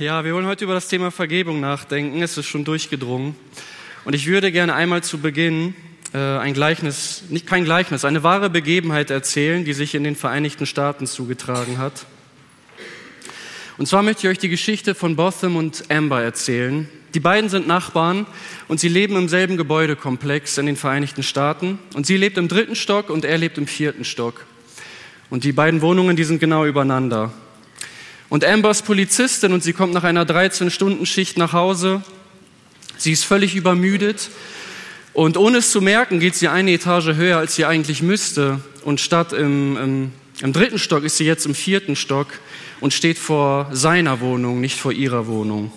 [0.00, 2.22] Ja, wir wollen heute über das Thema Vergebung nachdenken.
[2.22, 3.36] Es ist schon durchgedrungen.
[4.06, 5.74] Und ich würde gerne einmal zu Beginn
[6.14, 10.64] äh, ein Gleichnis, nicht kein Gleichnis, eine wahre Begebenheit erzählen, die sich in den Vereinigten
[10.64, 12.06] Staaten zugetragen hat.
[13.76, 16.88] Und zwar möchte ich euch die Geschichte von Botham und Amber erzählen.
[17.12, 18.24] Die beiden sind Nachbarn
[18.68, 21.78] und sie leben im selben Gebäudekomplex in den Vereinigten Staaten.
[21.92, 24.46] Und sie lebt im dritten Stock und er lebt im vierten Stock.
[25.28, 27.34] Und die beiden Wohnungen, die sind genau übereinander.
[28.30, 32.00] Und Amber ist Polizistin und sie kommt nach einer 13-Stunden-Schicht nach Hause.
[32.96, 34.30] Sie ist völlig übermüdet
[35.12, 38.60] und ohne es zu merken, geht sie eine Etage höher, als sie eigentlich müsste.
[38.84, 40.12] Und statt im, im,
[40.42, 42.28] im dritten Stock ist sie jetzt im vierten Stock
[42.78, 45.72] und steht vor seiner Wohnung, nicht vor ihrer Wohnung.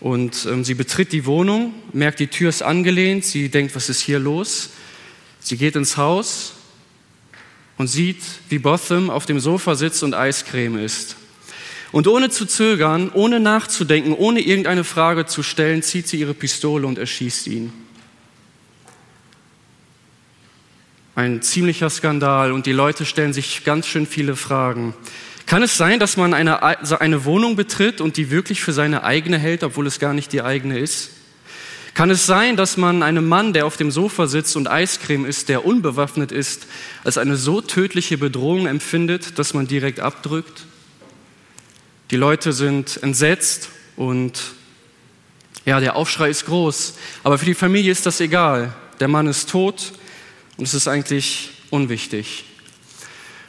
[0.00, 4.00] Und ähm, sie betritt die Wohnung, merkt, die Tür ist angelehnt, sie denkt, was ist
[4.00, 4.70] hier los?
[5.40, 6.54] Sie geht ins Haus
[7.80, 11.16] und sieht, wie Botham auf dem Sofa sitzt und Eiscreme isst.
[11.92, 16.86] Und ohne zu zögern, ohne nachzudenken, ohne irgendeine Frage zu stellen, zieht sie ihre Pistole
[16.86, 17.72] und erschießt ihn.
[21.14, 24.92] Ein ziemlicher Skandal und die Leute stellen sich ganz schön viele Fragen.
[25.46, 29.38] Kann es sein, dass man eine, eine Wohnung betritt und die wirklich für seine eigene
[29.38, 31.12] hält, obwohl es gar nicht die eigene ist?
[31.94, 35.48] Kann es sein, dass man einem Mann, der auf dem Sofa sitzt und Eiscreme isst,
[35.48, 36.66] der unbewaffnet ist,
[37.04, 40.66] als eine so tödliche Bedrohung empfindet, dass man direkt abdrückt?
[42.10, 44.40] Die Leute sind entsetzt und
[45.64, 46.94] ja, der Aufschrei ist groß.
[47.22, 48.72] Aber für die Familie ist das egal.
[48.98, 49.92] Der Mann ist tot
[50.56, 52.44] und es ist eigentlich unwichtig.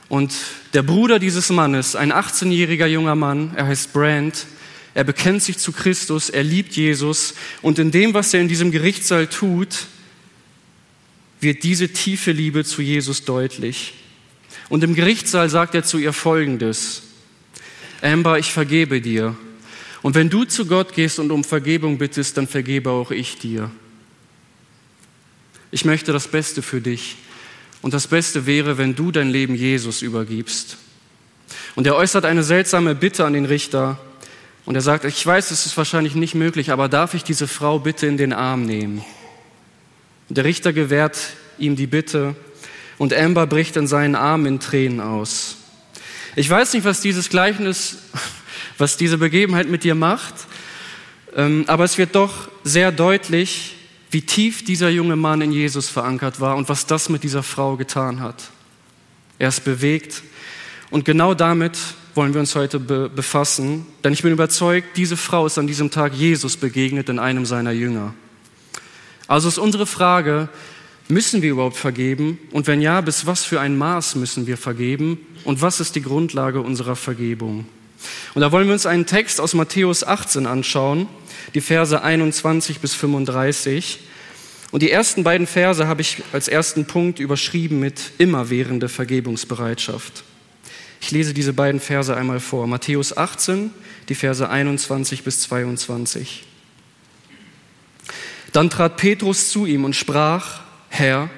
[0.09, 0.33] Und
[0.73, 4.45] der Bruder dieses Mannes, ein 18-jähriger junger Mann, er heißt Brand,
[4.94, 8.72] er bekennt sich zu Christus, er liebt Jesus und in dem, was er in diesem
[8.72, 9.88] Gerichtssaal tut,
[11.39, 13.94] wird diese tiefe Liebe zu Jesus deutlich.
[14.70, 17.03] Und im Gerichtssaal sagt er zu ihr Folgendes.
[18.02, 19.36] Amber, ich vergebe dir.
[20.02, 23.72] Und wenn du zu Gott gehst und um Vergebung bittest, dann vergebe auch ich dir.
[25.72, 27.17] Ich möchte das Beste für dich.
[27.82, 30.77] Und das Beste wäre, wenn du dein Leben Jesus übergibst.
[31.76, 33.99] Und er äußert eine seltsame Bitte an den Richter.
[34.66, 37.80] Und er sagt, ich weiß, es ist wahrscheinlich nicht möglich, aber darf ich diese Frau
[37.80, 39.04] bitte in den Arm nehmen?
[40.30, 41.17] Und der Richter gewährt
[41.58, 42.36] ihm die Bitte
[42.98, 45.58] und Amber bricht in seinen Arm in Tränen aus.
[46.36, 47.98] Ich weiß nicht, was dieses Gleichnis,
[48.77, 50.36] was diese Begebenheit mit dir macht,
[51.36, 53.76] ähm, aber es wird doch sehr deutlich,
[54.11, 57.77] wie tief dieser junge Mann in Jesus verankert war und was das mit dieser Frau
[57.77, 58.52] getan hat.
[59.39, 60.21] Er ist bewegt
[60.89, 61.77] und genau damit
[62.16, 65.92] wollen wir uns heute be befassen, denn ich bin überzeugt, diese Frau ist an diesem
[65.92, 68.14] Tag Jesus begegnet in einem seiner Jünger.
[69.27, 70.50] Also ist unsere Frage,
[71.08, 72.39] müssen wir überhaupt vergeben?
[72.52, 75.20] Und wenn ja, bis was für ein Maß müssen wir vergeben?
[75.44, 77.66] Und was ist die Grundlage unserer Vergebung?
[78.33, 81.08] Und da wollen wir uns einen Text aus Matthäus 18 anschauen,
[81.54, 84.00] die Verse 21 bis 35.
[84.71, 90.23] Und die ersten beiden Verse habe ich als ersten Punkt überschrieben mit immerwährende Vergebungsbereitschaft.
[91.02, 92.67] Ich lese diese beiden Verse einmal vor.
[92.67, 93.72] Matthäus 18,
[94.08, 96.44] die Verse 21 bis 22.
[98.54, 101.30] Dann trat Petrus zu ihm und sprach, Herr,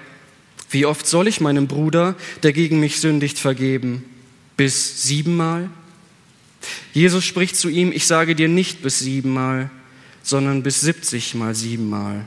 [0.70, 4.04] wie oft soll ich meinem Bruder, der gegen mich sündigt, vergeben?
[4.58, 5.70] Bis siebenmal?
[6.94, 9.70] Jesus spricht zu ihm, ich sage dir nicht bis siebenmal,
[10.24, 12.26] sondern bis siebzigmal siebenmal.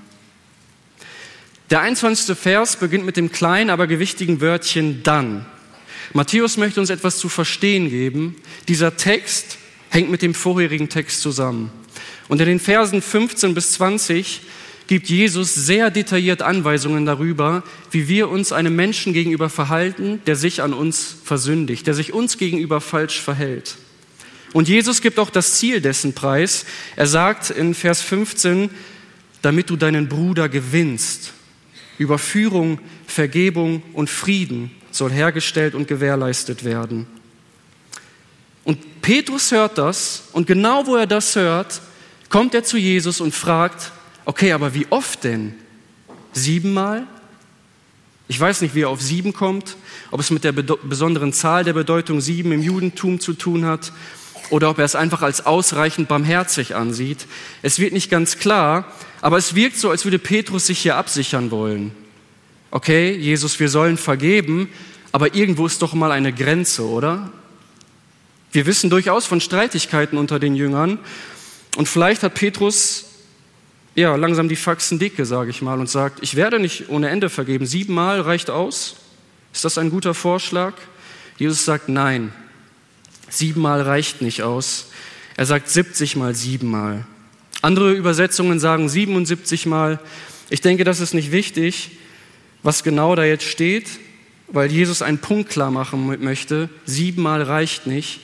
[1.71, 2.37] Der 21.
[2.39, 5.45] Vers beginnt mit dem kleinen, aber gewichtigen Wörtchen dann.
[6.13, 8.37] Matthäus möchte uns etwas zu verstehen geben.
[8.69, 9.59] Dieser Text
[9.91, 11.71] hängt mit dem vorherigen Text zusammen.
[12.29, 14.43] Und in den Versen 15 bis 20
[14.87, 20.63] gibt Jesus sehr detailliert Anweisungen darüber, wie wir uns einem Menschen gegenüber verhalten, der sich
[20.63, 23.77] an uns versündigt, der sich uns gegenüber falsch verhält.
[24.53, 26.67] Und Jesus gibt auch das Ziel dessen preis.
[26.95, 28.71] Er sagt in Vers 15,
[29.43, 31.33] damit du deinen Bruder gewinnst.
[31.99, 37.07] Überführung, Vergebung und Frieden soll hergestellt und gewährleistet werden.
[38.65, 41.81] Und Petrus hört das und genau wo er das hört,
[42.29, 43.93] kommt er zu Jesus und fragt,
[44.25, 45.55] okay, aber wie oft denn?
[46.33, 47.07] Siebenmal?
[48.29, 49.77] Ich weiß nicht, wie er auf sieben kommt,
[50.11, 53.93] ob es mit der besonderen Zahl der Bedeutung sieben im Judentum zu tun hat
[54.51, 57.27] oder ob er es einfach als ausreichend barmherzig ansieht.
[57.63, 61.53] Es wird nicht ganz klar, aber es wirkt so, als würde Petrus sich hier absichern
[61.53, 61.93] wollen
[62.77, 64.69] okay, Jesus, wir sollen vergeben,
[65.13, 67.31] aber irgendwo ist doch mal eine Grenze, oder?
[68.53, 70.99] Wir wissen durchaus von Streitigkeiten unter den Jüngern
[71.77, 73.05] und vielleicht hat Petrus
[73.95, 77.31] ja langsam die Faxen dicke, sage ich mal, und sagt, ich werde nicht ohne Ende
[77.31, 77.67] vergeben.
[77.67, 78.97] Siebenmal reicht aus.
[79.53, 80.75] Ist das ein guter Vorschlag?
[81.39, 82.33] Jesus sagt, nein,
[83.29, 84.89] siebenmal reicht nicht aus.
[85.37, 87.07] Er sagt 70 mal siebenmal.
[87.63, 89.99] Andere Übersetzungen sagen 77 mal.
[90.51, 91.93] Ich denke, das ist nicht wichtig,
[92.63, 93.87] was genau da jetzt steht,
[94.49, 96.69] weil Jesus einen Punkt klar machen möchte.
[96.85, 98.21] Siebenmal reicht nicht.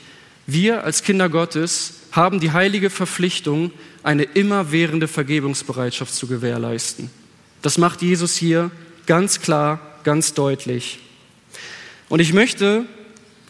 [0.46, 3.72] Wir als Kinder Gottes haben die heilige Verpflichtung,
[4.02, 7.10] eine immerwährende Vergebungsbereitschaft zu gewährleisten.
[7.62, 8.70] Das macht Jesus hier
[9.06, 10.98] ganz klar, ganz deutlich.
[12.08, 12.84] Und ich möchte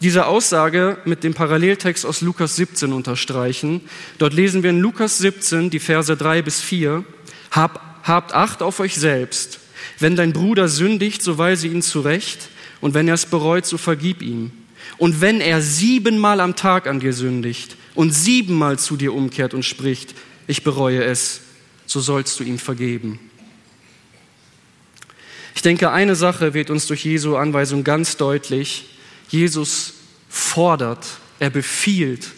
[0.01, 3.81] diese Aussage mit dem Paralleltext aus Lukas 17 unterstreichen.
[4.17, 7.03] Dort lesen wir in Lukas 17 die Verse 3 bis 4.
[7.51, 9.59] Hab, habt Acht auf euch selbst.
[9.99, 12.49] Wenn dein Bruder sündigt, so weise ihn zurecht.
[12.83, 14.51] Und wenn er es bereut, so vergib ihm.
[14.97, 19.63] Und wenn er siebenmal am Tag an dir sündigt und siebenmal zu dir umkehrt und
[19.63, 20.13] spricht,
[20.47, 21.39] ich bereue es,
[21.85, 23.21] so sollst du ihm vergeben.
[25.55, 28.89] Ich denke, eine Sache wird uns durch Jesu Anweisung ganz deutlich.
[29.29, 29.93] Jesus
[30.27, 31.05] fordert,
[31.39, 32.31] er befiehlt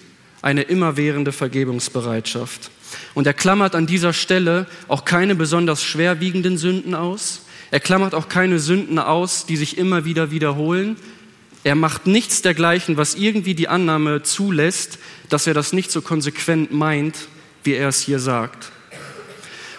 [0.44, 2.70] eine immerwährende Vergebungsbereitschaft.
[3.16, 7.42] Und er klammert an dieser Stelle auch keine besonders schwerwiegenden Sünden aus.
[7.72, 10.98] Er klammert auch keine Sünden aus, die sich immer wieder wiederholen.
[11.64, 16.72] Er macht nichts dergleichen, was irgendwie die Annahme zulässt, dass er das nicht so konsequent
[16.72, 17.28] meint,
[17.64, 18.72] wie er es hier sagt.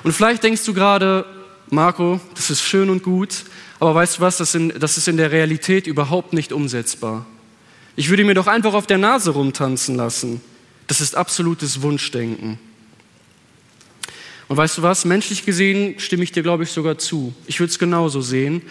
[0.02, 1.24] Und vielleicht denkst du gerade,
[1.70, 3.44] Marco, das ist schön und gut,
[3.78, 7.26] aber weißt du was, das, in, das ist in der Realität überhaupt nicht umsetzbar.
[7.94, 10.40] Ich würde mir doch einfach auf der Nase rumtanzen lassen.
[10.86, 12.58] Das ist absolutes Wunschdenken.
[14.48, 17.34] Und weißt du was, menschlich gesehen stimme ich dir, glaube ich, sogar zu.
[17.46, 18.62] Ich würde es genauso sehen.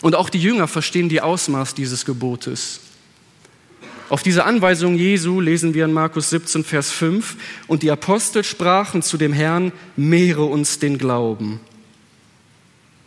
[0.00, 2.80] Und auch die Jünger verstehen die Ausmaß dieses Gebotes.
[4.08, 7.36] Auf diese Anweisung Jesu lesen wir in Markus 17, Vers 5,
[7.68, 11.60] und die Apostel sprachen zu dem Herrn, mehre uns den Glauben.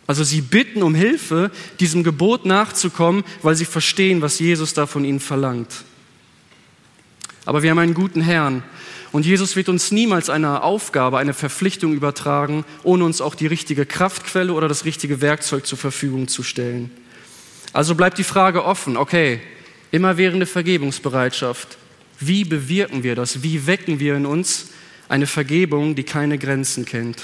[0.06, 5.04] Also sie bitten um Hilfe, diesem Gebot nachzukommen, weil sie verstehen, was Jesus da von
[5.04, 5.84] ihnen verlangt.
[7.44, 8.62] Aber wir haben einen guten Herrn
[9.12, 13.86] und Jesus wird uns niemals eine Aufgabe, eine Verpflichtung übertragen, ohne uns auch die richtige
[13.86, 16.90] Kraftquelle oder das richtige Werkzeug zur Verfügung zu stellen.
[17.72, 19.40] Also bleibt die Frage offen, okay,
[19.90, 21.78] immerwährende Vergebungsbereitschaft.
[22.18, 23.42] Wie bewirken wir das?
[23.42, 24.70] Wie wecken wir in uns
[25.08, 27.22] eine Vergebung, die keine Grenzen kennt?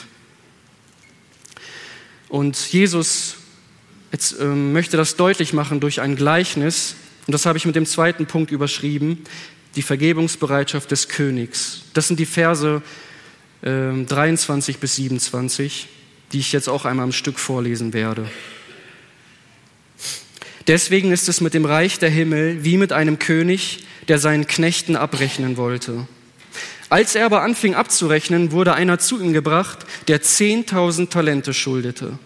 [2.29, 3.37] Und Jesus
[4.13, 6.95] jetzt, äh, möchte das deutlich machen durch ein Gleichnis.
[7.27, 9.25] Und das habe ich mit dem zweiten Punkt überschrieben,
[9.77, 11.83] die Vergebungsbereitschaft des Königs.
[11.95, 12.83] Das sind die Verse
[13.63, 15.89] äh, 23 bis 27,
[16.33, 18.29] die ich jetzt auch einmal am Stück vorlesen werde.
[20.67, 24.97] Deswegen ist es mit dem Reich der Himmel wie mit einem König, der seinen Knechten
[24.97, 26.07] abrechnen wollte.
[26.89, 32.19] Als er aber anfing abzurechnen, wurde einer zu ihm gebracht, der zehntausend Talente schuldete.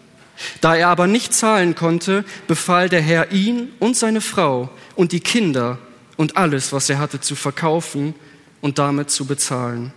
[0.61, 5.20] Da er aber nicht zahlen konnte, befahl der Herr ihn und seine Frau und die
[5.20, 5.79] Kinder
[6.16, 8.14] und alles, was er hatte, zu verkaufen
[8.61, 9.93] und damit zu bezahlen.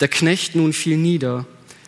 [0.00, 1.46] Der Knecht nun fiel nieder,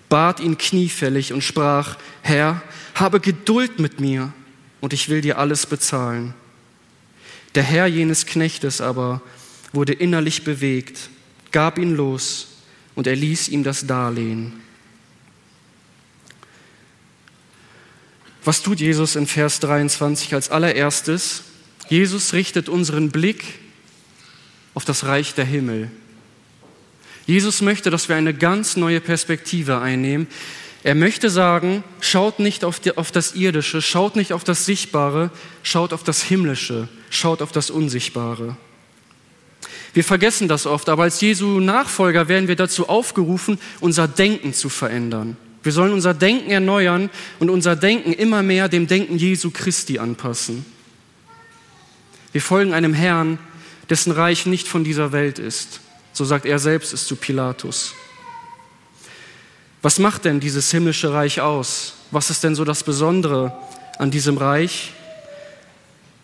[0.09, 2.63] bat ihn kniefällig und sprach, Herr,
[2.95, 4.33] habe Geduld mit mir
[4.81, 6.35] und ich will dir alles bezahlen.
[7.55, 9.21] Der Herr jenes Knechtes aber
[9.73, 11.11] wurde innerlich bewegt,
[11.53, 12.49] gab ihn los
[12.95, 14.61] und er ließ ihm das Darlehen.
[18.45, 21.43] Was tut Jesus in Vers 23 als allererstes?
[21.89, 23.45] Jesus richtet unseren Blick
[24.75, 25.91] auf das Reich der Himmel.
[27.27, 30.27] Jesus möchte, dass wir eine ganz neue Perspektive einnehmen.
[30.83, 35.31] Er möchte sagen, schaut nicht auf, die, auf, das Irdische, schaut nicht auf das Sichtbare,
[35.63, 38.57] schaut auf das Himmlische, schaut auf das Unsichtbare.
[39.93, 44.69] Wir vergessen das oft, aber als Jesu Nachfolger werden wir dazu aufgerufen, unser Denken zu
[44.69, 45.37] verändern.
[45.63, 50.65] Wir sollen unser Denken erneuern und unser Denken immer mehr dem Denken Jesu Christi anpassen.
[52.33, 53.39] Wir folgen einem Herrn,
[53.89, 55.81] dessen Reich nicht von dieser Welt ist.
[56.13, 57.95] So sagt er selbst es zu Pilatus.
[59.83, 61.95] Was macht denn dieses himmlische Reich aus?
[62.11, 63.57] Was ist denn so das Besondere
[63.99, 64.93] an diesem Reich?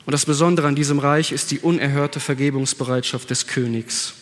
[0.07, 4.15] Und das Besondere an diesem Reich ist die unerhörte Vergebungsbereitschaft des Königs.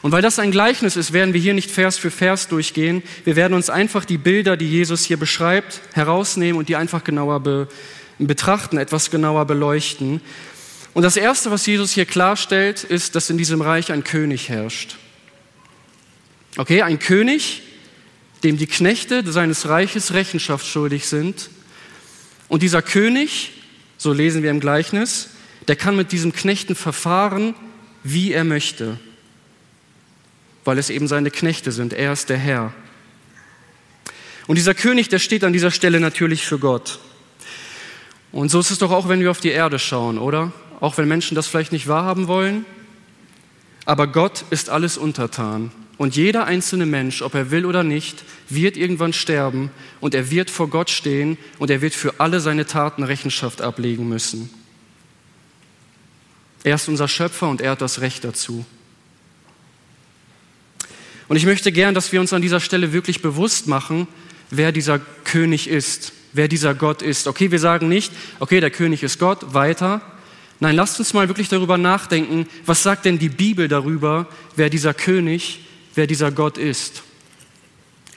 [0.00, 3.04] Und weil das ein Gleichnis ist, werden wir hier nicht Vers für Vers durchgehen.
[3.24, 7.40] Wir werden uns einfach die Bilder, die Jesus hier beschreibt, herausnehmen und die einfach genauer
[7.40, 7.68] be
[8.18, 10.20] betrachten, etwas genauer beleuchten.
[10.94, 14.96] Und das Erste, was Jesus hier klarstellt, ist, dass in diesem Reich ein König herrscht.
[16.56, 17.62] Okay, ein König,
[18.44, 21.48] dem die Knechte seines Reiches Rechenschaft schuldig sind.
[22.48, 23.52] Und dieser König,
[23.96, 25.30] so lesen wir im Gleichnis,
[25.68, 27.54] der kann mit diesem Knechten verfahren,
[28.02, 28.98] wie er möchte,
[30.64, 31.94] weil es eben seine Knechte sind.
[31.94, 32.74] Er ist der Herr.
[34.46, 36.98] Und dieser König, der steht an dieser Stelle natürlich für Gott.
[38.32, 40.52] Und so ist es doch auch, wenn wir auf die Erde schauen, oder?
[40.82, 42.66] Auch wenn Menschen das vielleicht nicht wahrhaben wollen.
[43.84, 45.70] Aber Gott ist alles untertan.
[45.96, 49.70] Und jeder einzelne Mensch, ob er will oder nicht, wird irgendwann sterben
[50.00, 54.08] und er wird vor Gott stehen und er wird für alle seine Taten Rechenschaft ablegen
[54.08, 54.50] müssen.
[56.64, 58.64] Er ist unser Schöpfer und er hat das Recht dazu.
[61.28, 64.08] Und ich möchte gern, dass wir uns an dieser Stelle wirklich bewusst machen,
[64.50, 67.28] wer dieser König ist, wer dieser Gott ist.
[67.28, 70.02] Okay, wir sagen nicht, okay, der König ist Gott, weiter.
[70.62, 74.94] Nein, lasst uns mal wirklich darüber nachdenken, was sagt denn die Bibel darüber, wer dieser
[74.94, 75.58] König,
[75.96, 77.02] wer dieser Gott ist.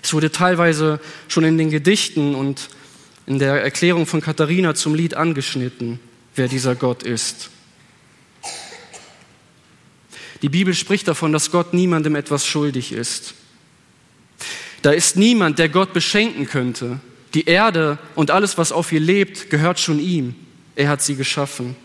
[0.03, 2.69] Es wurde teilweise schon in den Gedichten und
[3.25, 5.99] in der Erklärung von Katharina zum Lied angeschnitten,
[6.35, 7.49] wer dieser Gott ist.
[10.43, 13.33] Die Bibel spricht davon, dass Gott niemandem etwas schuldig ist.
[14.83, 16.99] Da ist niemand, der Gott beschenken könnte.
[17.33, 20.35] Die Erde und alles, was auf ihr lebt, gehört schon ihm.
[20.75, 21.75] Er hat sie geschaffen.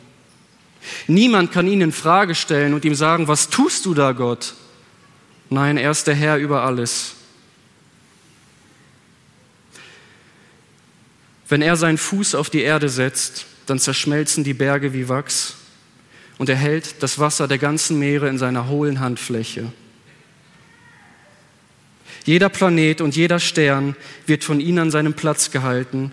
[1.07, 4.55] Niemand kann ihn in Frage stellen und ihm sagen, was tust du da, Gott?
[5.49, 7.15] Nein, er ist der Herr über alles.
[11.49, 15.57] Wenn er seinen Fuß auf die Erde setzt, dann zerschmelzen die Berge wie Wachs
[16.39, 19.73] und er hält das Wasser der ganzen Meere in seiner hohlen Handfläche.
[22.25, 23.97] Jeder Planet und jeder Stern
[24.27, 26.13] wird von ihm an seinem Platz gehalten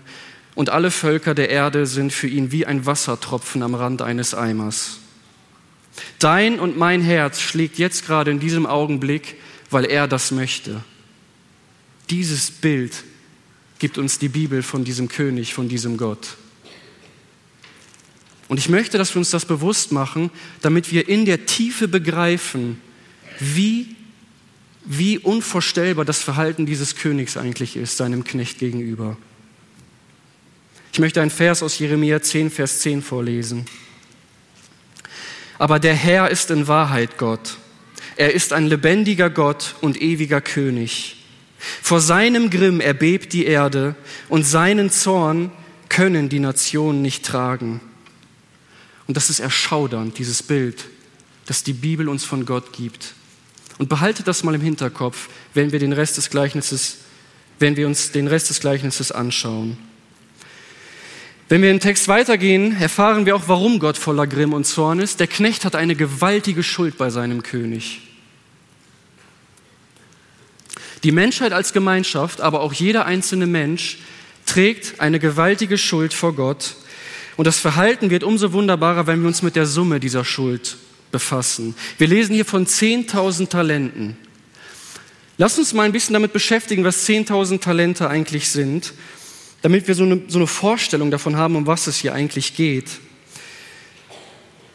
[0.58, 4.98] und alle Völker der Erde sind für ihn wie ein Wassertropfen am Rand eines Eimers.
[6.18, 9.36] Dein und mein Herz schlägt jetzt gerade in diesem Augenblick,
[9.70, 10.82] weil er das möchte.
[12.10, 13.04] Dieses Bild
[13.78, 16.36] gibt uns die Bibel von diesem König, von diesem Gott.
[18.48, 20.28] Und ich möchte, dass wir uns das bewusst machen,
[20.60, 22.80] damit wir in der Tiefe begreifen,
[23.38, 23.94] wie,
[24.84, 29.16] wie unvorstellbar das Verhalten dieses Königs eigentlich ist, seinem Knecht gegenüber.
[30.98, 33.66] Ich möchte einen Vers aus Jeremia 10, Vers 10 vorlesen.
[35.56, 37.56] Aber der Herr ist in Wahrheit Gott.
[38.16, 41.24] Er ist ein lebendiger Gott und ewiger König.
[41.56, 43.94] Vor seinem Grimm erbebt die Erde
[44.28, 45.52] und seinen Zorn
[45.88, 47.80] können die Nationen nicht tragen.
[49.06, 50.86] Und das ist erschaudernd, dieses Bild,
[51.46, 53.14] das die Bibel uns von Gott gibt.
[53.78, 56.96] Und behaltet das mal im Hinterkopf, wenn wir den Rest des Gleichnisses,
[57.60, 59.78] wenn wir uns den Rest des Gleichnisses anschauen.
[61.48, 65.18] Wenn wir im Text weitergehen, erfahren wir auch, warum Gott voller Grimm und Zorn ist.
[65.18, 68.02] Der Knecht hat eine gewaltige Schuld bei seinem König.
[71.04, 73.98] Die Menschheit als Gemeinschaft, aber auch jeder einzelne Mensch
[74.44, 76.74] trägt eine gewaltige Schuld vor Gott.
[77.38, 80.76] Und das Verhalten wird umso wunderbarer, wenn wir uns mit der Summe dieser Schuld
[81.12, 81.74] befassen.
[81.96, 84.18] Wir lesen hier von 10.000 Talenten.
[85.38, 88.92] Lass uns mal ein bisschen damit beschäftigen, was 10.000 Talente eigentlich sind
[89.62, 92.86] damit wir so eine, so eine Vorstellung davon haben, um was es hier eigentlich geht.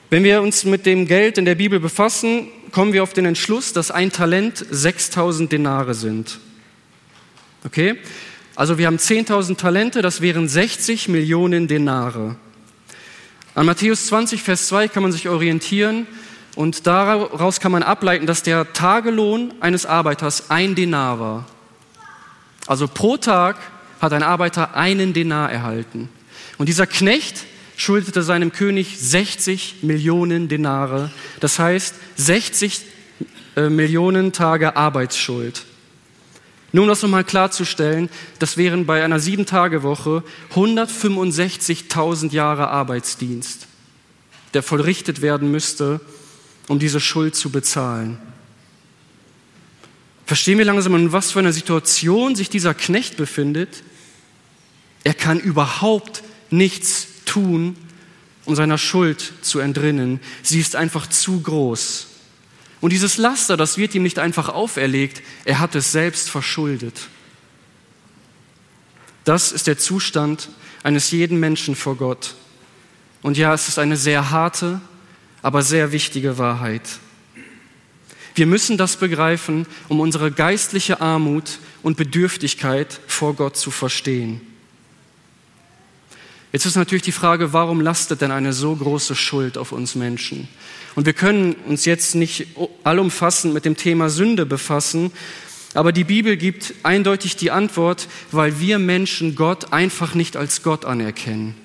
[0.09, 3.73] Wenn wir uns mit dem Geld in der Bibel befassen, kommen wir auf den Entschluss,
[3.73, 6.39] dass ein Talent 6000 Denare sind.
[7.65, 7.95] Okay?
[8.55, 12.35] Also wir haben 10.000 Talente, das wären 60 Millionen Denare.
[13.55, 16.05] An Matthäus 20, Vers 2 kann man sich orientieren
[16.55, 21.45] und daraus kann man ableiten, dass der Tagelohn eines Arbeiters ein Denar war.
[22.67, 23.57] Also pro Tag
[24.03, 26.09] hat ein Arbeiter einen Denar erhalten.
[26.57, 27.45] Und dieser Knecht
[27.77, 32.81] schuldete seinem König 60 Millionen Denare, das heißt 60
[33.55, 35.63] äh, Millionen Tage Arbeitsschuld.
[36.73, 43.67] Nur um das nochmal klarzustellen, das wären bei einer Sieben-Tage-Woche 165.000 Jahre Arbeitsdienst,
[44.53, 46.01] der vollrichtet werden müsste,
[46.67, 48.17] um diese Schuld zu bezahlen.
[50.25, 53.83] Verstehen wir langsam, in was für einer Situation sich dieser Knecht befindet?
[55.03, 57.75] Er kann überhaupt nichts tun,
[58.45, 60.19] um seiner Schuld zu entrinnen.
[60.41, 62.07] Sie ist einfach zu groß.
[62.81, 67.07] Und dieses Laster, das wird ihm nicht einfach auferlegt, er hat es selbst verschuldet.
[69.23, 70.49] Das ist der Zustand
[70.83, 72.35] eines jeden Menschen vor Gott.
[73.21, 74.81] Und ja, es ist eine sehr harte,
[75.41, 76.81] aber sehr wichtige Wahrheit.
[78.35, 84.41] Wir müssen das begreifen, um unsere geistliche Armut und Bedürftigkeit vor Gott zu verstehen.
[86.53, 90.47] Jetzt ist natürlich die Frage, warum lastet denn eine so große Schuld auf uns Menschen?
[90.93, 92.45] Und wir können uns jetzt nicht
[92.83, 95.11] allumfassend mit dem Thema Sünde befassen,
[95.73, 100.85] aber die Bibel gibt eindeutig die Antwort, weil wir Menschen Gott einfach nicht als Gott
[100.85, 101.55] anerkennen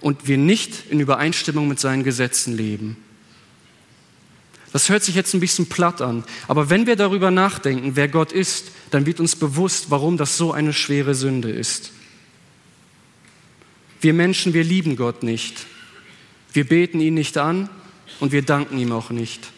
[0.00, 2.96] und wir nicht in Übereinstimmung mit seinen Gesetzen leben.
[4.72, 8.30] Das hört sich jetzt ein bisschen platt an, aber wenn wir darüber nachdenken, wer Gott
[8.30, 11.90] ist, dann wird uns bewusst, warum das so eine schwere Sünde ist.
[14.06, 15.66] Wir Menschen, wir lieben Gott nicht.
[16.52, 17.68] Wir beten ihn nicht an
[18.20, 19.48] und wir danken ihm auch nicht.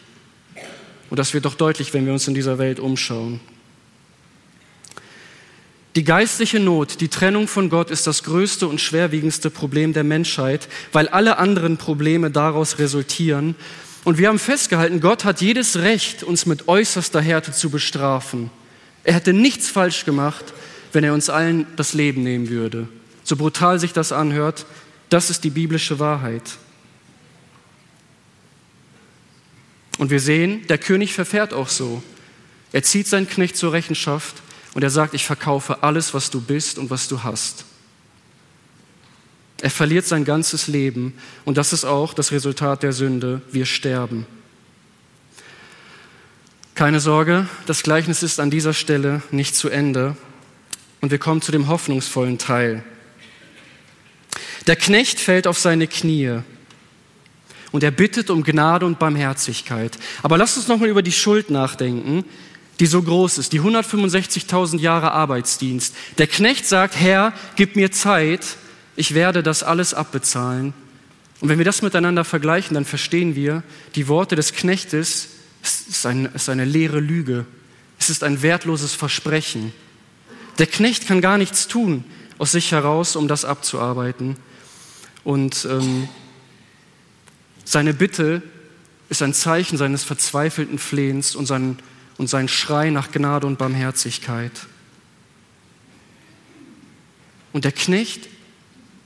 [1.11, 3.41] Und das wird doch deutlich, wenn wir uns in dieser Welt umschauen.
[5.95, 10.67] Die geistliche Not, die Trennung von Gott ist das größte und schwerwiegendste Problem der Menschheit,
[10.93, 13.53] weil alle anderen Probleme daraus resultieren.
[14.03, 18.49] Und wir haben festgehalten, Gott hat jedes Recht, uns mit äußerster Härte zu bestrafen.
[19.03, 20.45] Er hätte nichts falsch gemacht,
[20.91, 22.87] wenn er uns allen das Leben nehmen würde.
[23.29, 24.65] So brutal sich das anhört,
[25.09, 26.57] das ist die biblische Wahrheit.
[29.99, 32.01] Und wir sehen, der König verfährt auch so.
[32.71, 34.37] Er zieht seinen Knecht zur Rechenschaft
[34.73, 37.65] und er sagt, ich verkaufe alles, was du bist und was du hast.
[39.61, 41.13] Er verliert sein ganzes Leben
[41.45, 43.43] und das ist auch das Resultat der Sünde.
[43.51, 44.25] Wir sterben.
[46.73, 50.17] Keine Sorge, das Gleichnis ist an dieser Stelle nicht zu Ende
[50.99, 52.83] und wir kommen zu dem hoffnungsvollen Teil.
[54.67, 56.39] Der Knecht fällt auf seine Knie
[57.71, 59.97] und er bittet um Gnade und Barmherzigkeit.
[60.23, 62.25] Aber lasst uns nochmal über die Schuld nachdenken,
[62.79, 65.95] die so groß ist, die 165.000 Jahre Arbeitsdienst.
[66.17, 68.57] Der Knecht sagt, Herr, gib mir Zeit,
[68.95, 70.73] ich werde das alles abbezahlen.
[71.41, 73.63] Und wenn wir das miteinander vergleichen, dann verstehen wir,
[73.95, 75.29] die Worte des Knechtes
[75.61, 77.45] ist, ein, ist eine leere Lüge.
[77.97, 79.73] Es ist ein wertloses Versprechen.
[80.57, 82.03] Der Knecht kann gar nichts tun
[82.37, 84.37] aus sich heraus, um das abzuarbeiten.
[85.23, 86.07] Und ähm,
[87.65, 88.41] seine Bitte
[89.09, 91.77] ist ein Zeichen seines verzweifelten Flehens und sein,
[92.17, 94.51] und sein Schrei nach Gnade und Barmherzigkeit.
[97.51, 98.29] Und der Knecht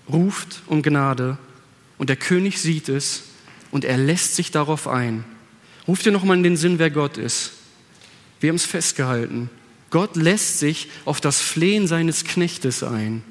[0.10, 1.38] ruft um Gnade
[1.98, 3.24] und der König sieht es
[3.72, 5.24] und er lässt sich darauf ein.
[5.88, 7.53] Ruft dir nochmal in den Sinn, wer Gott ist.
[8.39, 9.50] Wir haben es festgehalten.
[9.89, 13.24] Gott lässt sich auf das Flehen seines Knechtes ein.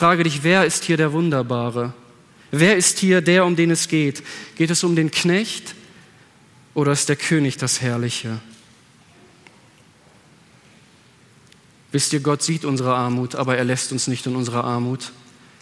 [0.00, 1.92] Frage dich, wer ist hier der Wunderbare?
[2.50, 4.22] Wer ist hier der, um den es geht?
[4.56, 5.74] Geht es um den Knecht
[6.72, 8.40] oder ist der König das Herrliche?
[11.92, 15.12] Wisst ihr, Gott sieht unsere Armut, aber er lässt uns nicht in unserer Armut.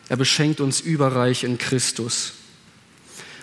[0.08, 2.34] Er beschenkt uns überreich in Christus.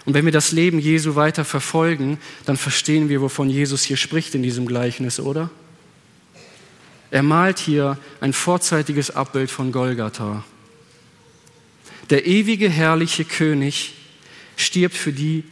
[0.06, 4.34] Und wenn wir das Leben Jesu weiter verfolgen, dann verstehen wir, wovon Jesus hier spricht
[4.34, 5.50] in diesem Gleichnis, oder?
[7.12, 10.46] Er malt hier ein vorzeitiges Abbild von Golgatha.
[12.10, 13.94] Der ewige, herrliche König
[14.58, 15.44] stirbt für die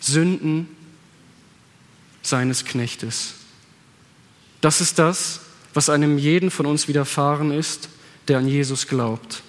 [0.00, 0.68] Sünden
[2.22, 3.34] seines Knechtes.
[4.60, 5.40] Das ist das,
[5.74, 7.88] was einem jeden von uns widerfahren ist,
[8.28, 9.42] der an Jesus glaubt.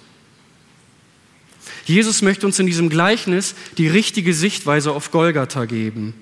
[1.84, 6.14] Jesus möchte uns in diesem Gleichnis die richtige Sichtweise auf Golgatha geben.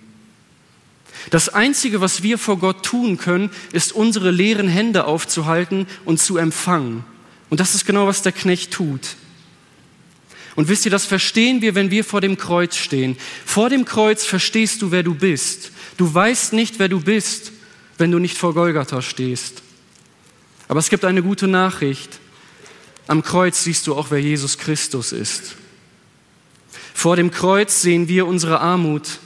[1.30, 6.36] Das Einzige, was wir vor Gott tun können, ist unsere leeren Hände aufzuhalten und zu
[6.36, 7.04] empfangen.
[7.48, 9.16] Und das ist genau, was der Knecht tut.
[10.54, 13.16] Und wisst ihr, das verstehen wir, wenn wir vor dem Kreuz stehen.
[13.44, 15.72] Vor dem Kreuz verstehst du, wer du bist.
[15.96, 17.52] Du weißt nicht, wer du bist,
[17.98, 19.62] wenn du nicht vor Golgatha stehst.
[20.68, 22.20] Aber es gibt eine gute Nachricht.
[23.06, 25.56] Am Kreuz siehst du auch, wer Jesus Christus ist.
[26.94, 29.18] Vor dem Kreuz sehen wir unsere Armut,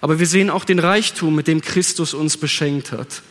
[0.00, 3.22] aber wir sehen auch den Reichtum, mit dem Christus uns beschenkt hat.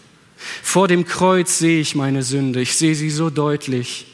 [0.63, 4.07] Vor dem Kreuz sehe ich meine Sünde, ich sehe sie so deutlich.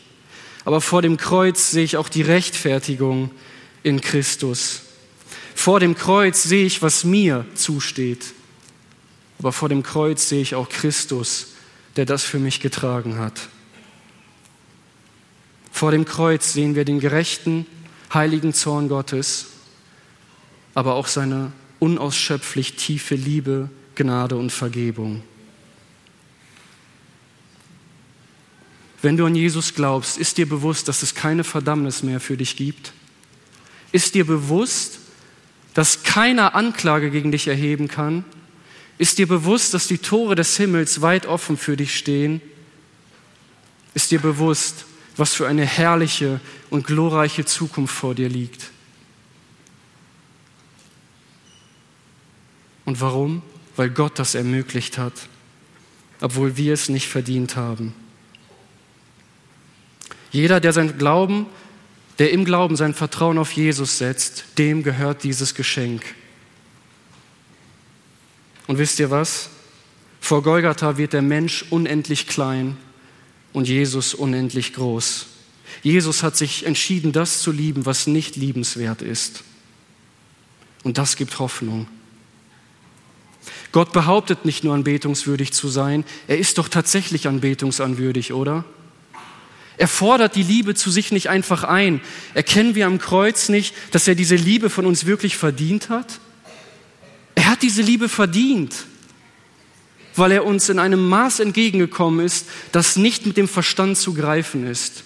[0.69, 3.31] Aber vor dem Kreuz sehe ich auch die Rechtfertigung
[3.81, 4.81] in Christus.
[5.55, 8.35] Vor dem Kreuz sehe ich, was mir zusteht.
[9.39, 11.53] Aber vor dem Kreuz sehe ich auch Christus,
[11.95, 13.49] der das für mich getragen hat.
[15.71, 17.65] Vor dem Kreuz sehen wir den gerechten,
[18.13, 19.47] heiligen Zorn Gottes,
[20.75, 25.23] aber auch seine unausschöpflich tiefe Liebe, Gnade und Vergebung.
[29.01, 32.55] Wenn du an Jesus glaubst, ist dir bewusst, dass es keine Verdammnis mehr für dich
[32.55, 32.91] gibt?
[33.91, 34.99] Ist dir bewusst,
[35.73, 38.25] dass keiner Anklage gegen dich erheben kann?
[38.97, 42.41] Ist dir bewusst, dass die Tore des Himmels weit offen für dich stehen?
[43.93, 44.85] Ist dir bewusst,
[45.15, 48.71] was für eine herrliche und glorreiche Zukunft vor dir liegt?
[52.83, 53.41] Und warum?
[53.77, 55.13] Weil Gott das ermöglicht hat,
[56.19, 57.93] obwohl wir es nicht verdient haben.
[60.31, 61.47] Jeder, der sein Glauben,
[62.19, 66.03] der im Glauben sein Vertrauen auf Jesus setzt, dem gehört dieses Geschenk.
[68.67, 69.49] Und wisst ihr was?
[70.19, 72.77] Vor Golgatha wird der Mensch unendlich klein
[73.53, 75.27] und Jesus unendlich groß.
[75.81, 79.43] Jesus hat sich entschieden, das zu lieben, was nicht liebenswert ist.
[80.83, 81.87] Und das gibt Hoffnung.
[83.71, 88.65] Gott behauptet nicht nur anbetungswürdig zu sein, er ist doch tatsächlich anbetungsanwürdig, oder?
[89.79, 92.01] Er fordert die Liebe zu sich nicht einfach ein.
[92.35, 96.19] Erkennen wir am Kreuz nicht, dass er diese Liebe von uns wirklich verdient hat?
[97.49, 98.85] hat diese Liebe verdient,
[100.15, 104.67] weil er uns in einem Maß entgegengekommen ist, das nicht mit dem Verstand zu greifen
[104.67, 105.03] ist.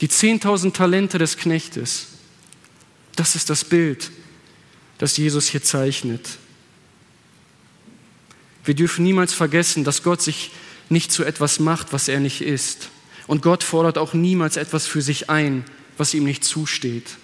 [0.00, 2.08] Die 10.000 Talente des Knechtes,
[3.16, 4.10] das ist das Bild,
[4.98, 6.38] das Jesus hier zeichnet.
[8.64, 10.50] Wir dürfen niemals vergessen, dass Gott sich
[10.88, 12.90] nicht zu etwas macht, was er nicht ist.
[13.28, 15.64] Und Gott fordert auch niemals etwas für sich ein,
[15.96, 17.16] was ihm nicht zusteht.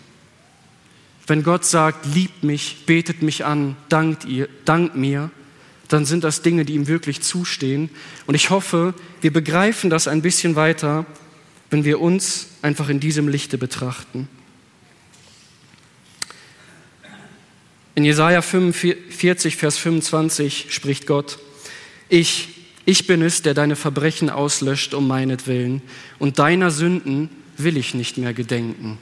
[1.27, 5.31] Wenn Gott sagt, liebt mich, betet mich an, dankt, ihr, dankt mir,
[5.89, 7.89] dann sind das Dinge, die ihm wirklich zustehen.
[8.27, 11.07] Und ich hoffe, wir begreifen das ein bisschen weiter,
[11.71, 14.29] wenn wir uns einfach in diesem Lichte betrachten.
[17.95, 21.39] In Jesaja 45, Vers 25 spricht Gott:
[22.11, 22.54] Ich,
[22.85, 25.83] ich bin es, der deine Verbrechen auslöscht um meinetwillen,
[26.19, 28.99] und deiner Sünden will ich nicht mehr gedenken.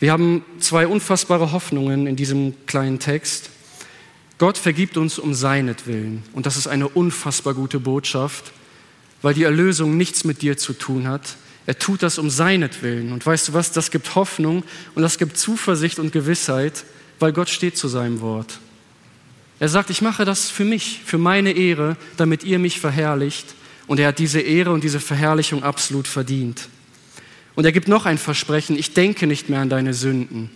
[0.00, 3.50] Wir haben zwei unfassbare Hoffnungen in diesem kleinen Text.
[4.38, 6.22] Gott vergibt uns um seinetwillen.
[6.32, 8.52] Und das ist eine unfassbar gute Botschaft,
[9.22, 11.36] weil die Erlösung nichts mit dir zu tun hat.
[11.66, 13.12] Er tut das um seinetwillen.
[13.12, 14.62] Und weißt du was, das gibt Hoffnung
[14.94, 16.84] und das gibt Zuversicht und Gewissheit,
[17.18, 18.60] weil Gott steht zu seinem Wort.
[19.60, 23.54] Er sagt, ich mache das für mich, für meine Ehre, damit ihr mich verherrlicht.
[23.86, 26.68] Und er hat diese Ehre und diese Verherrlichung absolut verdient.
[27.54, 30.50] Und er gibt noch ein Versprechen, ich denke nicht mehr an deine Sünden.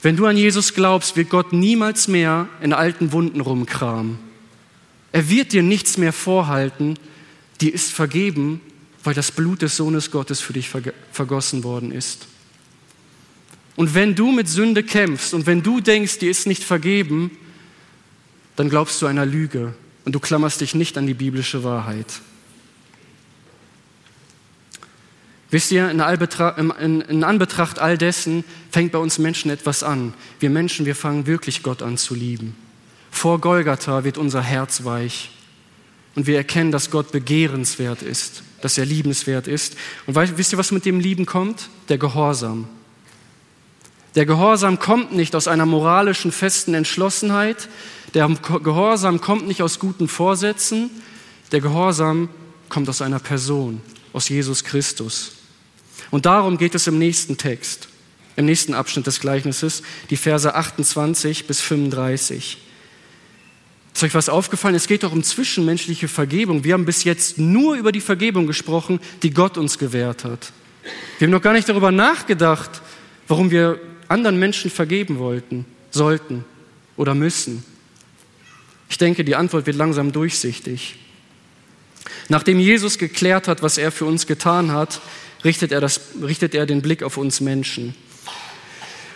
[0.00, 4.18] Wenn du an Jesus glaubst, wird Gott niemals mehr in alten Wunden rumkramen.
[5.12, 6.96] Er wird dir nichts mehr vorhalten,
[7.60, 8.62] dir ist vergeben,
[9.04, 10.70] weil das Blut des Sohnes Gottes für dich
[11.12, 12.28] vergossen worden ist.
[13.76, 17.30] Und wenn du mit Sünde kämpfst und wenn du denkst, dir ist nicht vergeben,
[18.60, 19.72] dann glaubst du einer Lüge
[20.04, 22.20] und du klammerst dich nicht an die biblische Wahrheit.
[25.48, 30.12] Wisst ihr, in, in, in, Anbetracht all dessen fängt bei uns Menschen etwas an.
[30.40, 32.54] Wir Menschen, wir fangen wirklich Gott an zu lieben.
[33.10, 35.30] Vor Golgatha wird unser Herz weich.
[36.14, 39.74] Und wir erkennen, dass Gott begehrenswert ist, dass er liebenswert ist.
[40.06, 41.70] Und wisst ihr, was mit dem Lieben kommt?
[41.88, 42.68] Der Gehorsam.
[44.16, 47.68] Der Gehorsam kommt nicht aus einer moralischen, festen Entschlossenheit.
[48.14, 50.90] Der Gehorsam kommt nicht aus guten Vorsätzen.
[51.52, 52.28] Der Gehorsam
[52.68, 53.80] kommt aus einer Person,
[54.12, 55.32] aus Jesus Christus.
[56.10, 57.88] Und darum geht es im nächsten Text,
[58.36, 62.58] im nächsten Abschnitt des Gleichnisses, die Verse 28 bis 35.
[63.94, 64.74] Ist euch was aufgefallen?
[64.74, 66.64] Es geht doch um zwischenmenschliche Vergebung.
[66.64, 70.52] Wir haben bis jetzt nur über die Vergebung gesprochen, die Gott uns gewährt hat.
[71.18, 72.80] Wir haben noch gar nicht darüber nachgedacht,
[73.28, 76.44] warum wir anderen Menschen vergeben wollten, sollten
[76.96, 77.64] oder müssen.
[78.90, 80.96] Ich denke, die Antwort wird langsam durchsichtig.
[82.28, 85.00] Nachdem Jesus geklärt hat, was er für uns getan hat,
[85.44, 87.94] richtet er, das, richtet er den Blick auf uns Menschen.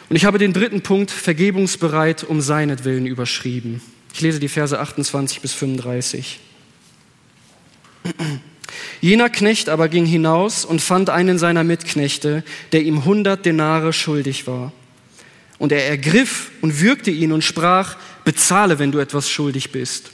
[0.09, 3.83] Und ich habe den dritten Punkt vergebungsbereit um seinetwillen überschrieben.
[4.13, 6.39] Ich lese die Verse 28 bis 35.
[9.01, 14.47] Jener Knecht aber ging hinaus und fand einen seiner Mitknechte, der ihm hundert Denare schuldig
[14.47, 14.73] war.
[15.59, 20.11] Und er ergriff und würgte ihn und sprach, bezahle, wenn du etwas schuldig bist.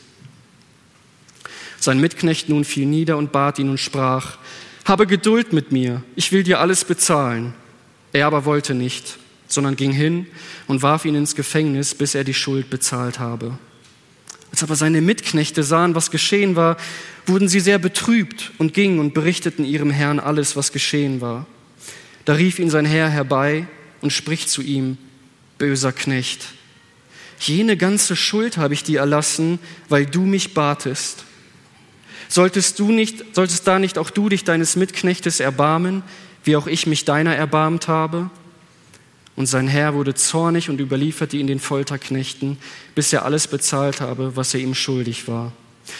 [1.78, 4.38] Sein Mitknecht nun fiel nieder und bat ihn und sprach,
[4.84, 7.54] habe Geduld mit mir, ich will dir alles bezahlen.
[8.12, 9.18] Er aber wollte nicht,
[9.48, 10.26] sondern ging hin
[10.66, 13.58] und warf ihn ins Gefängnis, bis er die Schuld bezahlt habe.
[14.50, 16.76] Als aber seine Mitknechte sahen, was geschehen war,
[17.26, 21.46] wurden sie sehr betrübt und gingen und berichteten ihrem Herrn alles, was geschehen war.
[22.24, 23.66] Da rief ihn sein Herr herbei
[24.00, 24.98] und spricht zu ihm,
[25.58, 26.48] böser Knecht,
[27.40, 31.24] jene ganze Schuld habe ich dir erlassen, weil du mich batest.
[32.28, 36.02] Solltest du nicht, solltest da nicht auch du dich deines Mitknechtes erbarmen,
[36.44, 38.30] wie auch ich mich deiner erbarmt habe?
[39.36, 42.58] Und sein Herr wurde zornig und überlieferte ihn den Folterknechten,
[42.94, 45.52] bis er alles bezahlt habe, was er ihm schuldig war.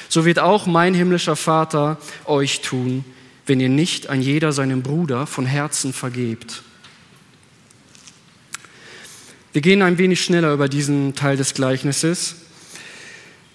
[0.09, 3.05] So wird auch mein himmlischer Vater euch tun,
[3.47, 6.63] wenn ihr nicht an jeder seinem Bruder von Herzen vergebt.
[9.53, 12.37] Wir gehen ein wenig schneller über diesen Teil des Gleichnisses.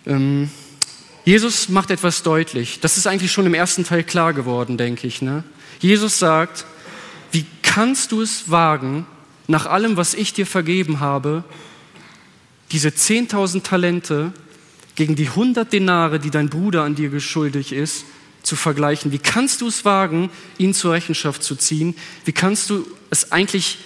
[0.06, 0.50] Ähm,
[1.24, 2.82] Jesus macht etwas deutlich.
[2.82, 5.22] Das ist eigentlich schon im ersten Teil klar geworden, denke ich.
[5.22, 5.46] Ne?
[5.80, 6.66] Jesus sagt,
[7.32, 9.06] wie kannst du es wagen,
[9.48, 11.46] nach allem, was ich dir vergeben habe,
[12.74, 14.34] diese 10.000 Talente
[14.96, 18.04] gegen die 100 Denare, die dein Bruder an dir geschuldig ist,
[18.44, 19.14] zu vergleichen?
[19.14, 21.96] Wie kannst du es wagen, ihn zur Rechenschaft zu ziehen?
[22.26, 23.78] Wie kannst du es eigentlich,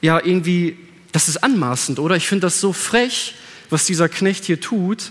[0.00, 0.76] ja, irgendwie,
[1.12, 2.16] das ist anmaßend, oder?
[2.16, 3.34] Ich finde das so frech,
[3.70, 5.10] was dieser Knecht hier tut.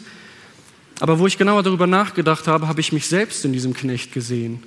[0.99, 4.63] Aber wo ich genauer darüber nachgedacht habe, habe ich mich selbst in diesem Knecht gesehen.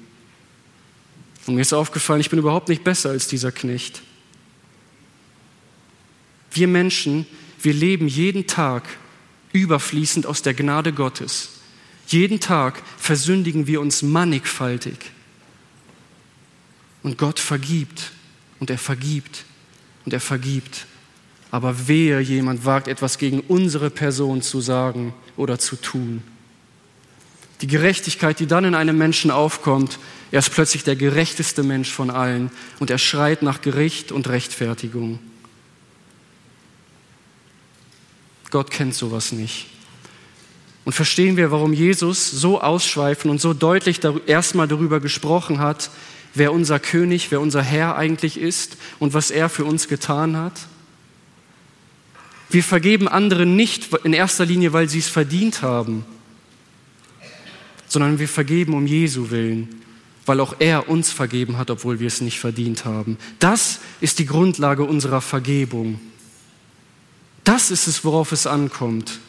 [1.47, 4.03] Und mir ist aufgefallen, ich bin überhaupt nicht besser als dieser Knecht.
[6.53, 7.27] Wir Menschen,
[7.63, 8.85] wir leben jeden Tag
[9.53, 11.51] überfließend aus der Gnade Gottes.
[12.07, 14.97] Jeden Tag versündigen wir uns mannigfaltig.
[17.03, 18.13] Und Gott vergibt
[18.59, 19.45] und er vergibt
[20.05, 20.87] und er vergibt.
[21.51, 26.23] Aber wehe, jemand wagt etwas gegen unsere Person zu sagen oder zu tun.
[27.61, 29.99] Die Gerechtigkeit, die dann in einem Menschen aufkommt,
[30.31, 35.19] er ist plötzlich der gerechteste Mensch von allen und er schreit nach Gericht und Rechtfertigung.
[38.51, 39.67] Gott kennt sowas nicht.
[40.85, 45.91] Und verstehen wir, warum Jesus so ausschweifend und so deutlich erstmal darüber gesprochen hat,
[46.35, 50.55] wer unser König, wer unser Herr eigentlich ist und was er für uns getan hat?
[52.51, 56.05] Wir vergeben anderen nicht in erster Linie, weil sie es verdient haben,
[57.87, 59.83] sondern wir vergeben um Jesu willen,
[60.27, 63.19] weil auch er uns vergeben hat, obwohl wir es nicht verdient haben.
[63.39, 66.01] Das ist die Grundlage unserer Vergebung.
[67.45, 69.21] Das ist es, worauf es ankommt.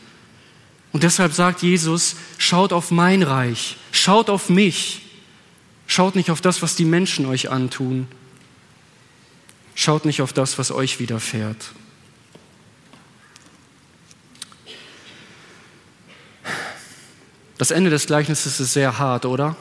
[0.91, 5.03] Und deshalb sagt Jesus, schaut auf mein Reich, schaut auf mich,
[5.87, 8.07] schaut nicht auf das, was die Menschen euch antun,
[9.75, 11.71] schaut nicht auf das, was euch widerfährt.
[17.61, 19.55] Das Ende des Gleichnisses ist sehr hart, oder?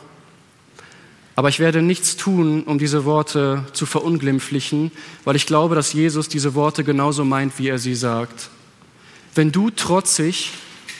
[1.36, 4.90] Aber ich werde nichts tun, um diese Worte zu verunglimpflichen,
[5.24, 8.48] weil ich glaube, dass Jesus diese Worte genauso meint, wie er sie sagt.
[9.34, 10.52] Wenn du trotzig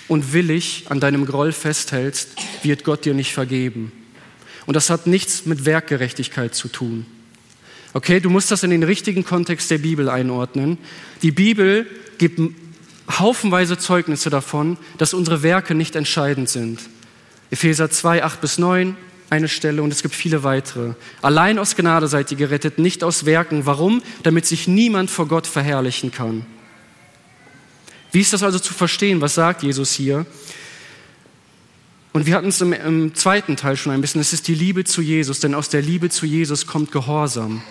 [0.08, 2.32] und willig an deinem Groll festhältst,
[2.64, 3.92] wird Gott dir nicht vergeben.
[4.66, 7.06] Und das hat nichts mit Werkgerechtigkeit zu tun.
[7.94, 10.76] Okay, du musst das in den richtigen Kontext der Bibel einordnen.
[11.22, 11.86] Die Bibel
[12.18, 12.38] gibt
[13.18, 16.80] haufenweise Zeugnisse davon, dass unsere Werke nicht entscheidend sind.
[17.50, 18.96] Epheser 2, 8 bis 9,
[19.30, 20.94] eine Stelle und es gibt viele weitere.
[21.22, 23.66] Allein aus Gnade seid ihr gerettet, nicht aus Werken.
[23.66, 24.02] Warum?
[24.22, 26.44] Damit sich niemand vor Gott verherrlichen kann.
[28.12, 29.20] Wie ist das also zu verstehen?
[29.20, 30.26] Was sagt Jesus hier?
[32.12, 34.20] Und wir hatten es im, im, zweiten Teil schon ein bisschen.
[34.20, 37.62] Es ist die Liebe zu Jesus, denn aus der Liebe zu Jesus kommt Gehorsam.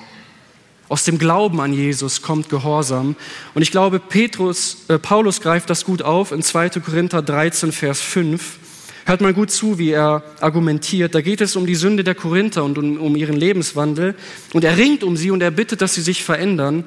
[0.89, 3.15] Aus dem Glauben an Jesus kommt Gehorsam.
[3.54, 6.69] Und ich glaube, Petrus, äh, Paulus greift das gut auf in 2.
[6.82, 8.58] Korinther 13, Vers 5.
[9.06, 11.13] Hört mal gut zu, wie er argumentiert.
[11.13, 14.15] Da geht es um die Sünde der Korinther und um, um ihren Lebenswandel.
[14.54, 16.84] Und er ringt um sie und er bittet, dass sie sich verändern.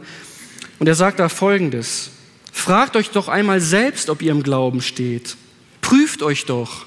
[0.81, 2.11] Und er sagt da Folgendes.
[2.51, 5.37] Fragt euch doch einmal selbst, ob ihr im Glauben steht.
[5.81, 6.87] Prüft euch doch.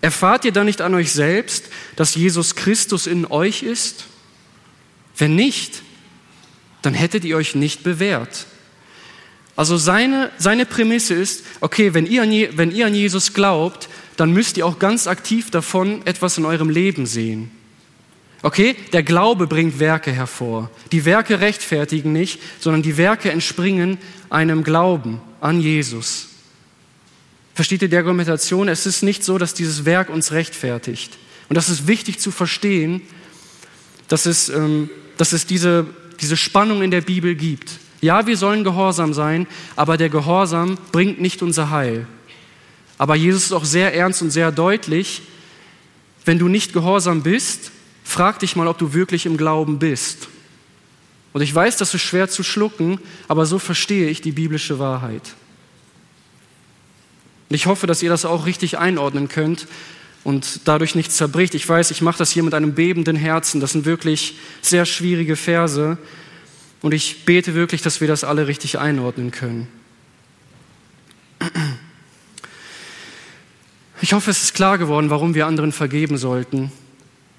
[0.00, 4.06] Erfahrt ihr dann nicht an euch selbst, dass Jesus Christus in euch ist?
[5.16, 5.82] Wenn nicht,
[6.82, 8.46] dann hättet ihr euch nicht bewährt.
[9.54, 14.32] Also seine, seine Prämisse ist, okay, wenn ihr, an, wenn ihr an Jesus glaubt, dann
[14.32, 17.50] müsst ihr auch ganz aktiv davon etwas in eurem Leben sehen.
[18.42, 20.70] Okay, der Glaube bringt Werke hervor.
[20.90, 23.98] Die Werke rechtfertigen nicht, sondern die Werke entspringen
[24.30, 26.28] einem Glauben an Jesus.
[27.54, 28.68] Versteht ihr die Argumentation?
[28.68, 31.18] Es ist nicht so, dass dieses Werk uns rechtfertigt.
[31.48, 33.02] Und das ist wichtig zu verstehen,
[34.08, 35.86] dass es, ähm, dass es diese,
[36.22, 37.78] diese Spannung in der Bibel gibt.
[38.00, 42.06] Ja, wir sollen gehorsam sein, aber der Gehorsam bringt nicht unser Heil.
[42.98, 45.22] Aber Jesus ist auch sehr ernst und sehr deutlich,
[46.24, 47.72] wenn du nicht gehorsam bist,
[48.04, 50.28] frag dich mal, ob du wirklich im Glauben bist.
[51.32, 55.34] Und ich weiß, das ist schwer zu schlucken, aber so verstehe ich die biblische Wahrheit.
[57.48, 59.66] Und ich hoffe, dass ihr das auch richtig einordnen könnt
[60.24, 61.54] und dadurch nichts zerbricht.
[61.54, 63.60] Ich weiß, ich mache das hier mit einem bebenden Herzen.
[63.60, 65.98] Das sind wirklich sehr schwierige Verse.
[66.80, 69.68] Und ich bete wirklich, dass wir das alle richtig einordnen können.
[74.00, 76.72] Ich hoffe, es ist klar geworden, warum wir anderen vergeben sollten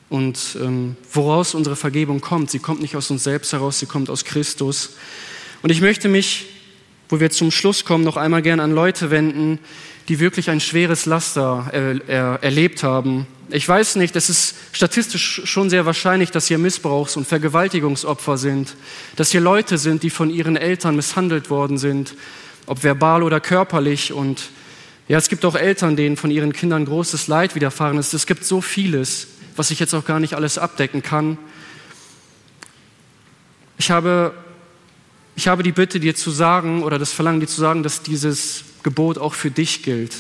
[0.09, 2.51] und ähm, woraus unsere Vergebung kommt.
[2.51, 4.91] Sie kommt nicht aus uns selbst heraus, sie kommt aus Christus.
[5.61, 6.45] Und ich möchte mich,
[7.09, 9.59] wo wir zum Schluss kommen, noch einmal gern an Leute wenden,
[10.09, 13.27] die wirklich ein schweres Laster er, er, erlebt haben.
[13.49, 18.75] Ich weiß nicht, es ist statistisch schon sehr wahrscheinlich, dass hier Missbrauchs- und Vergewaltigungsopfer sind,
[19.15, 22.15] dass hier Leute sind, die von ihren Eltern misshandelt worden sind,
[22.65, 24.11] ob verbal oder körperlich.
[24.11, 24.49] Und
[25.07, 28.13] ja, es gibt auch Eltern, denen von ihren Kindern großes Leid widerfahren ist.
[28.13, 31.37] Es gibt so vieles was ich jetzt auch gar nicht alles abdecken kann.
[33.77, 34.33] Ich habe,
[35.35, 38.63] ich habe die Bitte, dir zu sagen oder das Verlangen, dir zu sagen, dass dieses
[38.83, 40.13] Gebot auch für dich gilt.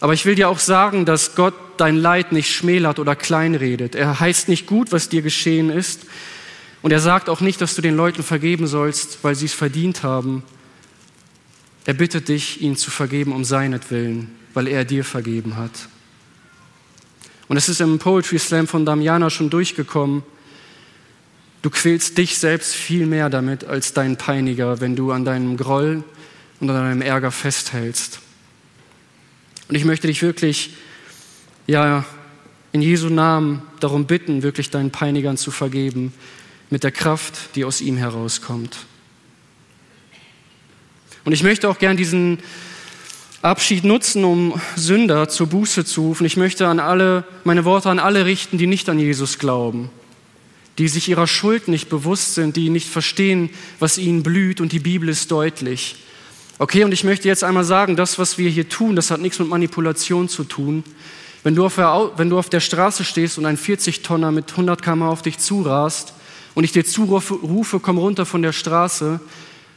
[0.00, 3.94] Aber ich will dir auch sagen, dass Gott dein Leid nicht schmälert oder kleinredet.
[3.94, 6.06] Er heißt nicht gut, was dir geschehen ist.
[6.82, 10.02] Und er sagt auch nicht, dass du den Leuten vergeben sollst, weil sie es verdient
[10.02, 10.42] haben.
[11.84, 15.88] Er bittet dich, ihnen zu vergeben um seinetwillen, weil er dir vergeben hat.
[17.48, 20.22] Und es ist im Poetry Slam von Damiana schon durchgekommen.
[21.62, 26.02] Du quälst dich selbst viel mehr damit als dein Peiniger, wenn du an deinem Groll
[26.62, 28.20] und an deinem Ärger festhältst.
[29.68, 30.74] Und ich möchte dich wirklich,
[31.66, 32.04] ja,
[32.70, 36.14] in Jesu Namen darum bitten, wirklich deinen Peinigern zu vergeben,
[36.70, 38.76] mit der Kraft, die aus ihm herauskommt.
[41.24, 42.38] Und ich möchte auch gern diesen
[43.42, 46.24] Abschied nutzen, um Sünder zur Buße zu rufen.
[46.24, 49.90] Ich möchte an alle, meine Worte an alle richten, die nicht an Jesus glauben,
[50.78, 54.78] die sich ihrer Schuld nicht bewusst sind, die nicht verstehen, was ihnen blüht und die
[54.78, 55.96] Bibel ist deutlich.
[56.58, 59.38] Okay, und ich möchte jetzt einmal sagen, das, was wir hier tun, das hat nichts
[59.38, 60.84] mit Manipulation zu tun.
[61.42, 64.80] Wenn du auf der, wenn du auf der Straße stehst und ein 40-Tonner mit 100
[64.80, 66.14] km auf dich zurast
[66.54, 69.20] und ich dir zurufe, komm runter von der Straße,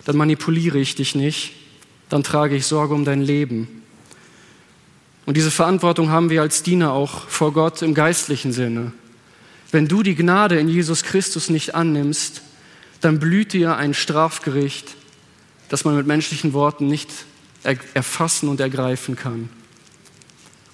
[0.06, 1.54] dann manipuliere ich dich nicht,
[2.10, 3.82] dann trage ich Sorge um dein Leben.
[5.26, 8.92] Und diese Verantwortung haben wir als Diener auch vor Gott im geistlichen Sinne.
[9.72, 12.44] Wenn du die Gnade in Jesus Christus nicht annimmst,
[13.02, 14.96] dann blüht dir ein Strafgericht,
[15.70, 17.10] das man mit menschlichen Worten nicht
[17.94, 19.50] erfassen und ergreifen kann.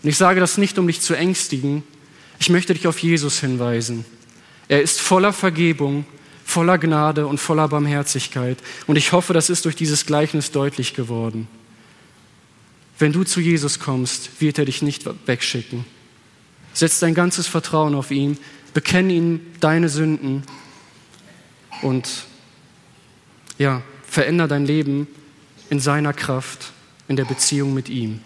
[0.03, 1.83] Und ich sage das nicht, um dich zu ängstigen.
[2.39, 4.03] Ich möchte dich auf Jesus hinweisen.
[4.67, 6.05] Er ist voller Vergebung,
[6.43, 8.57] voller Gnade und voller Barmherzigkeit.
[8.87, 11.47] Und ich hoffe, das ist durch dieses Gleichnis deutlich geworden.
[12.97, 15.85] Wenn du zu Jesus kommst, wird er dich nicht wegschicken.
[16.73, 18.37] Setz dein ganzes Vertrauen auf ihn,
[18.73, 20.43] bekenne ihm deine Sünden
[21.81, 22.07] und
[23.57, 25.07] ja, veränder dein Leben
[25.69, 26.73] in seiner Kraft,
[27.07, 28.19] in der Beziehung mit ihm.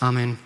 [0.00, 0.36] Amen.